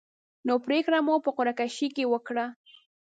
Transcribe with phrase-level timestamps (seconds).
[0.47, 2.45] نو پرېکړه مو په قره کشۍ وکړه.